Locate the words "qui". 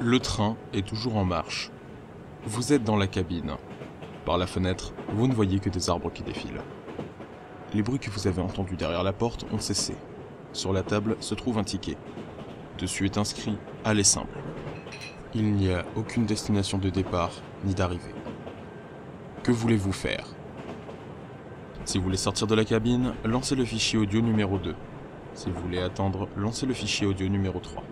6.12-6.24